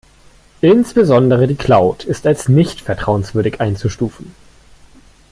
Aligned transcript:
Insbesondere 0.61 1.45
die 1.45 1.53
Cloud 1.53 2.05
ist 2.05 2.25
als 2.25 2.49
nicht 2.49 2.81
vertrauenswürdig 2.81 3.61
einzustufen. 3.61 4.33